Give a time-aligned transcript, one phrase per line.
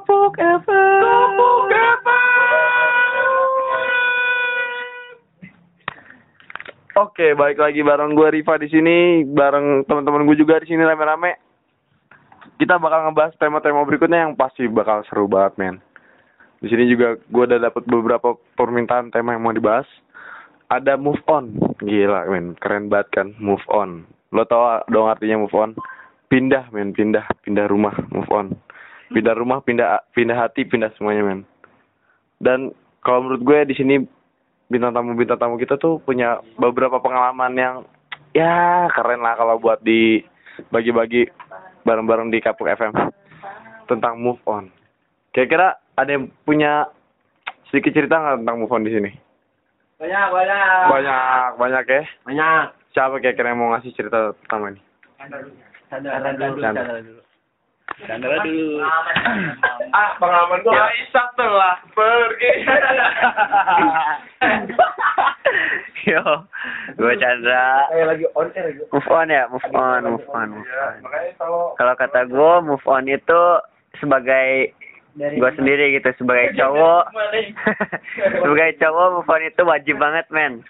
[0.00, 1.00] Gopuk FM.
[1.04, 1.68] Gopuk
[6.96, 11.36] Oke, balik lagi bareng gue Riva di sini, bareng teman-teman gue juga di sini rame-rame.
[12.56, 15.76] Kita bakal ngebahas tema-tema berikutnya yang pasti bakal seru banget, men.
[16.64, 19.88] Di sini juga gue udah dapat beberapa permintaan tema yang mau dibahas.
[20.72, 24.08] Ada move on, gila, men, keren banget kan, move on.
[24.32, 25.76] Lo tau dong artinya move on?
[26.32, 28.56] Pindah, men, pindah, pindah rumah, move on.
[29.10, 31.42] Pindah rumah, pindah, pindah hati, pindah semuanya, men.
[32.38, 32.70] Dan
[33.02, 33.94] kalau menurut gue di sini
[34.70, 37.74] bintang tamu bintang tamu kita tuh punya beberapa pengalaman yang
[38.30, 40.22] ya keren lah kalau buat di
[40.70, 41.26] bagi-bagi
[41.82, 42.94] bareng-bareng di Kapuk FM
[43.90, 44.70] tentang move on.
[45.34, 46.86] Kira-kira ada yang punya
[47.68, 49.10] sedikit cerita nggak tentang move on di sini?
[50.00, 50.84] Banyak, banyak.
[50.88, 52.02] Banyak, banyak ya.
[52.24, 52.64] Banyak.
[52.94, 54.80] Siapa kira-kira yang mau ngasih cerita pertama ini?
[55.18, 55.54] Chandra dulu,
[55.90, 56.10] Chandra.
[56.62, 57.20] Chandra dulu.
[58.00, 58.80] Chandra dulu.
[59.98, 62.52] ah pengalaman gua Aisyah telah pergi.
[66.08, 66.22] Yo,
[66.96, 67.84] gue Chandra.
[67.92, 70.94] kayak lagi on air gitu Move on ya, move on, move on, move Ya, on.
[71.04, 73.40] makanya kalau Kalau kata gue, move on itu
[73.98, 74.72] sebagai
[75.14, 77.04] gue sendiri gitu, sebagai cowok.
[78.40, 80.64] sebagai cowok, move on itu wajib banget, men.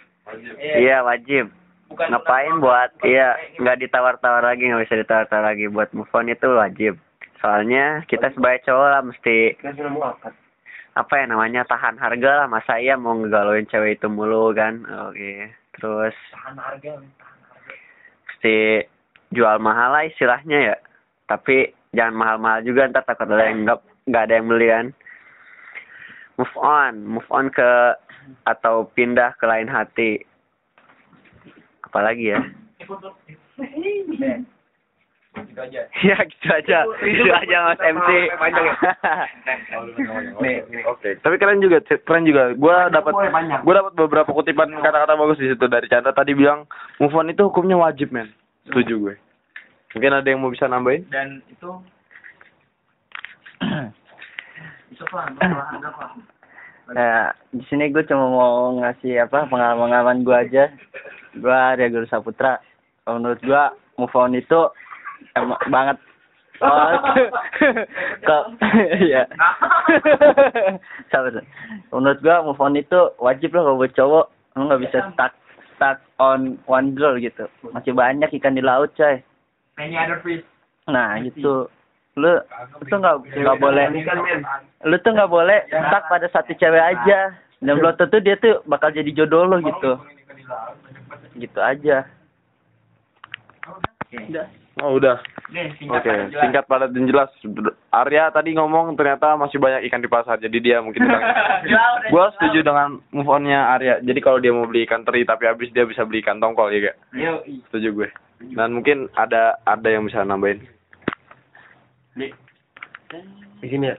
[0.59, 1.53] Iya, wajib.
[1.91, 5.71] Ngapain buat, iya, nggak ditawar-tawar lagi, nggak bisa ditawar-tawar lagi.
[5.71, 6.95] Buat move on itu wajib.
[7.41, 9.57] Soalnya kita sebagai cowok lah mesti
[10.91, 12.47] apa ya namanya tahan harga lah.
[12.53, 14.85] Masa iya mau ngegalauin cewek itu mulu kan?
[15.09, 15.49] Oke
[15.81, 17.01] terus tahan harga
[18.29, 18.85] mesti
[19.33, 20.77] jual mahal lah istilahnya ya.
[21.25, 24.87] Tapi jangan mahal-mahal juga ntar takut ada yang nggak nggak ada yang beli kan.
[26.37, 27.97] Move on move on ke
[28.45, 30.21] atau pindah ke lain hati.
[31.89, 32.41] Apalagi ya
[35.31, 38.75] gitu aja ya gitu aja gitu aja mas MC panjang ya?
[40.43, 41.11] nih, nih, oke.
[41.23, 42.51] Tapi keren juga, keren juga.
[42.59, 43.15] Gua dapat
[43.63, 46.67] gua dapat beberapa kutipan kata-kata bagus di situ dari Chandra tadi bilang
[46.99, 48.35] move on itu hukumnya wajib, men.
[48.67, 49.15] Setuju gue.
[49.95, 51.07] Mungkin ada yang mau bisa nambahin?
[51.11, 51.71] Dan itu
[54.91, 55.05] itu?
[55.07, 56.19] Apa?
[56.91, 60.65] Nah, di sini gue cuma mau ngasih apa pengalaman-pengalaman gue aja.
[61.39, 62.59] Gue Arya Guru Saputra.
[63.07, 63.63] Kalau menurut gue
[63.99, 64.61] move on itu
[65.37, 65.97] emang banget.
[66.61, 66.93] Oh,
[68.29, 68.37] ke,
[69.01, 69.25] ya.
[71.09, 71.41] Sabar.
[71.89, 74.27] Menurut gue move on itu wajib lah kalau buat cowok.
[74.61, 75.33] Lu nggak bisa stuck
[75.77, 77.49] stuck on one girl gitu.
[77.73, 79.25] Masih banyak ikan di laut, coy.
[79.81, 80.45] Many other fish.
[80.85, 81.73] Nah, gitu.
[82.21, 82.33] Lu
[82.85, 83.87] itu nggak nggak boleh
[84.85, 88.91] lu tuh nggak boleh stuck pada satu cewek aja dan belum tentu dia tuh bakal
[88.91, 89.93] jadi jodoh lo gitu
[91.39, 92.09] gitu aja
[94.79, 95.19] Oh, udah.
[95.51, 96.41] Nih, Oke, singkat jelas.
[96.41, 97.27] singkat padat dan jelas.
[97.91, 101.21] Arya tadi ngomong ternyata masih banyak ikan di pasar, jadi dia mungkin bilang.
[102.15, 103.99] Gua setuju dengan move on-nya Arya.
[103.99, 106.87] Jadi kalau dia mau beli ikan teri tapi habis dia bisa beli ikan tongkol ya,
[106.87, 106.97] gak?
[107.13, 108.09] Yo, Setuju gue.
[108.55, 110.63] Dan mungkin ada ada yang bisa nambahin.
[112.15, 112.31] di
[113.67, 113.97] sini ya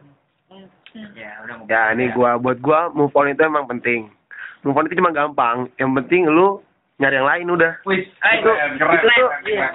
[1.16, 1.66] Ya, udah mau.
[1.68, 4.12] ya ini gua buat gua move on itu emang penting
[4.62, 6.60] move on itu cuma gampang yang penting lu
[7.02, 9.30] nyari yang lain udah Wih, itu itu tuh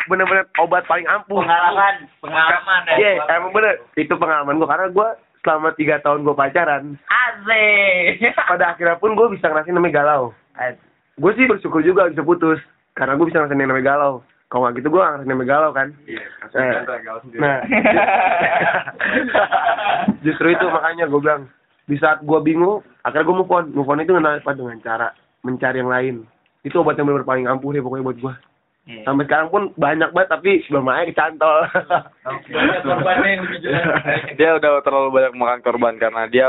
[0.07, 2.97] bener-bener obat paling ampuh pengalaman, pengalaman ya.
[3.03, 3.83] Iya, emang bener.
[3.99, 5.09] Itu pengalaman gua karena gua
[5.43, 8.23] selama tiga tahun gua pacaran, Asik.
[8.47, 10.31] pada akhirnya pun gua bisa ngerasain namanya galau.
[11.17, 12.63] Gue sih bersyukur juga bisa putus,
[12.95, 14.15] karena gua bisa ngerasain namanya galau.
[14.47, 15.89] Kalau nggak gitu gua nggak ngerasain namanya galau kan.
[16.55, 16.79] Nah,
[17.43, 17.59] nah,
[20.25, 21.43] justru itu makanya gua bilang
[21.91, 23.65] di saat gua bingung, akhirnya gua move on.
[23.75, 24.55] Move on itu dengan apa?
[24.55, 25.11] Dengan cara
[25.43, 26.17] mencari yang lain.
[26.67, 28.35] Itu obat yang benar paling ampuh deh pokoknya buat gua.
[28.87, 31.59] Sampai sekarang pun banyak banget tapi belum aja kecantol.
[32.55, 33.83] Banyak korbannya yang lebih jelas.
[34.39, 36.47] dia udah terlalu banyak makan korban karena dia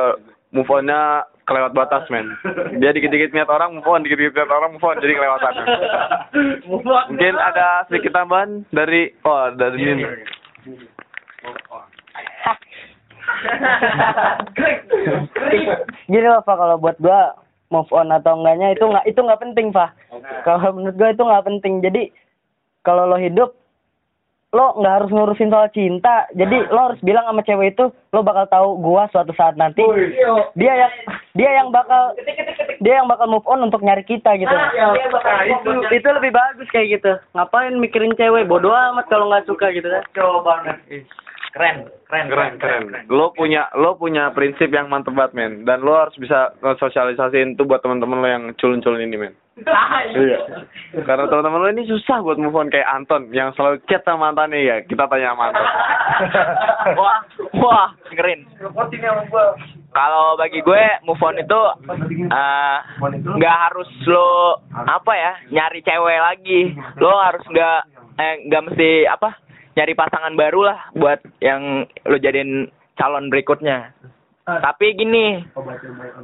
[0.53, 2.29] move on-nya kelewat batas, men.
[2.77, 5.53] Dia dikit-dikit niat orang move on, dikit-dikit niat orang move on, jadi kelewatan.
[6.69, 10.05] Mungkin ada sedikit tambahan dari oh dari ini.
[16.07, 17.35] gini loh pak kalau buat gua
[17.67, 19.91] move on atau enggaknya itu nggak itu nggak penting pak
[20.47, 21.73] kalau menurut gua itu nggak penting.
[21.83, 22.03] Jadi
[22.83, 23.51] kalau lo hidup
[24.55, 26.23] lo nggak harus ngurusin soal cinta.
[26.31, 29.83] Jadi lo harus bilang sama cewek itu lo bakal tahu gua suatu saat nanti
[30.55, 30.93] dia yang
[31.35, 32.15] dia yang bakal
[32.79, 34.55] dia yang bakal move on untuk nyari kita gitu.
[35.51, 37.11] Itu itu lebih bagus kayak gitu.
[37.35, 38.47] Ngapain mikirin cewek?
[38.47, 40.03] Bodoh amat kalau nggak suka gitu kan?
[40.15, 40.63] Coba
[41.55, 45.53] Keren, keren, keren keren lo punya lo punya prinsip yang mantep banget men.
[45.63, 49.33] Dan lo harus bisa sosialisasiin itu buat teman-teman lo yang culun-culun ini men.
[50.13, 50.39] Iya.
[51.01, 54.59] Karena teman-teman lo ini susah buat move on kayak Anton yang selalu chat sama mantannya
[54.61, 55.67] ya kita tanya sama Anton.
[56.99, 57.19] Wah
[57.57, 58.45] wah dengerin.
[59.91, 61.61] Kalau bagi gue move on itu
[62.29, 62.77] eh,
[63.23, 66.61] nggak harus lo apa ya nyari cewek lagi.
[67.01, 67.79] Lo harus nggak
[68.17, 69.46] eh nggak mesti apa
[69.77, 72.65] nyari pasangan baru lah buat yang lo jadiin
[72.97, 73.93] calon berikutnya.
[74.47, 75.43] Tapi gini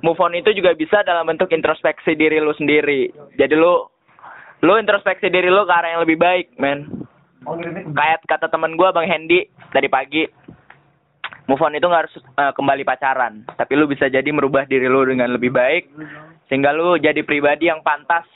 [0.02, 3.14] move on itu juga bisa dalam bentuk introspeksi diri lo sendiri.
[3.38, 3.94] Jadi lo
[4.66, 6.90] lo introspeksi diri lo ke arah yang lebih baik men.
[7.94, 10.26] Kayak kata teman gue bang Hendy tadi pagi.
[11.44, 13.44] Move on itu nggak harus eh, kembali pacaran.
[13.44, 15.92] Tapi lu bisa jadi merubah diri lu dengan lebih baik
[16.48, 18.28] sehingga lu jadi pribadi yang pantas.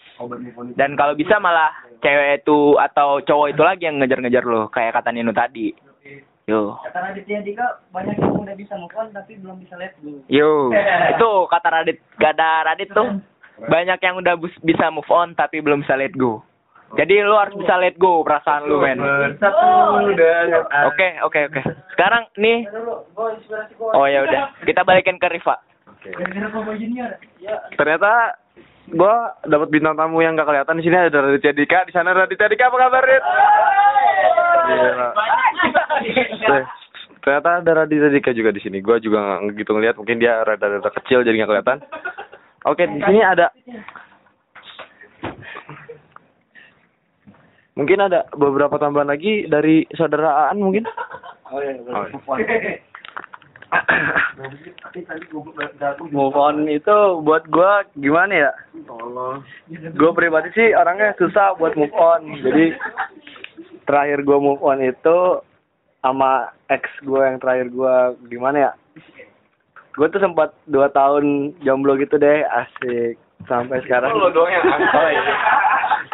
[0.73, 1.69] Dan kalau bisa malah
[2.01, 5.69] cewek itu atau cowok itu lagi yang ngejar-ngejar lu kayak kata Nino tadi.
[6.47, 6.79] Yo.
[6.79, 10.23] Kata Raditya Dika banyak yang udah bisa move on tapi belum bisa let go.
[10.31, 10.71] yo.
[11.13, 13.19] Itu kata Radit gak ada Radit tuh.
[13.67, 16.41] Banyak yang udah bisa move on tapi belum bisa let go.
[16.95, 18.95] Jadi lu harus bisa let go perasaan lu men.
[20.87, 21.61] Oke, oke, oke.
[21.91, 22.63] Sekarang nih.
[23.91, 25.59] Oh ya udah, kita balikin ke Riva.
[27.75, 28.37] Ternyata
[28.91, 32.47] gua dapat bintang tamu yang gak kelihatan di sini ada Raditya Dika di sana Raditya
[32.47, 33.23] Dika apa kabar Rit?
[36.47, 36.65] Eh,
[37.23, 38.79] ternyata ada Raditya Dika juga di sini.
[38.79, 41.79] Gua juga nggak gitu ngeliat, mungkin dia rada-rada kecil jadi nggak kelihatan.
[42.63, 43.51] Oke, di sini ada
[47.77, 50.89] Mungkin ada beberapa tambahan lagi dari saudara Aan mungkin?
[51.53, 51.77] Oh iya.
[56.11, 58.51] Move on itu buat gua gimana ya?
[59.97, 62.39] Gua pribadi sih orangnya susah buat move on.
[62.39, 62.75] Jadi
[63.83, 65.43] terakhir gua move on itu
[65.99, 68.71] sama ex gua yang terakhir gua gimana ya?
[69.99, 73.17] Gua tuh sempat dua tahun jomblo gitu deh, asik
[73.49, 74.13] sampai sekarang.
[74.15, 75.21] Lo doang yang Oh, iya.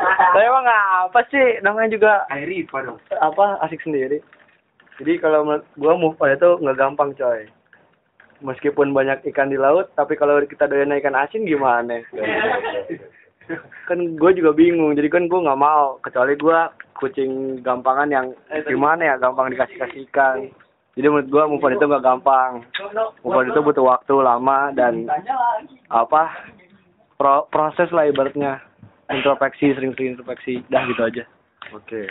[0.04, 2.98] Tapi emang apa sih namanya juga Airi dong.
[3.22, 4.24] apa asik sendiri.
[5.04, 7.44] Jadi kalau gua move on itu nggak gampang coy.
[8.40, 12.00] Meskipun banyak ikan di laut, tapi kalau kita doyan ikan asin gimana?
[13.92, 16.00] kan gue juga bingung, jadi kan gue nggak mau.
[16.00, 18.32] Kecuali gua kucing gampangan yang
[18.64, 20.48] gimana ya, gampang dikasih kasih ikan.
[20.96, 22.52] Jadi menurut gua move on itu nggak gampang.
[23.28, 25.04] Move on itu butuh waktu lama dan
[25.92, 26.32] apa
[27.20, 28.64] pro proses lah ibaratnya
[29.12, 31.24] introspeksi sering-sering introspeksi dah gitu aja
[31.72, 32.06] Oke.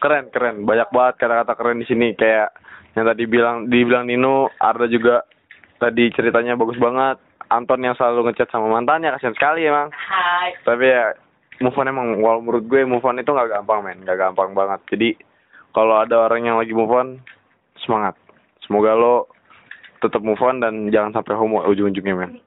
[0.00, 0.64] Keren, keren.
[0.64, 2.56] Banyak banget kata-kata keren di sini kayak
[2.96, 5.22] yang tadi bilang dibilang Nino, Arda juga
[5.78, 7.20] tadi ceritanya bagus banget.
[7.50, 9.90] Anton yang selalu ngechat sama mantannya, kasihan sekali emang.
[10.62, 11.12] Tapi ya
[11.60, 14.80] move on emang walau menurut gue move on itu nggak gampang men, nggak gampang banget.
[14.86, 15.18] Jadi
[15.74, 17.18] kalau ada orang yang lagi move on,
[17.82, 18.14] semangat.
[18.64, 19.26] Semoga lo
[19.98, 22.38] tetap move on dan jangan sampai homo ujung-ujungnya men.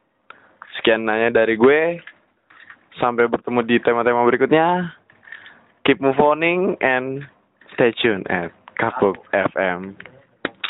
[0.80, 2.00] Sekian nanya dari gue.
[3.02, 4.94] Sampai bertemu di tema-tema berikutnya.
[5.84, 7.26] Keep move oning and
[7.74, 9.96] Stay tuned at Kapuk FM.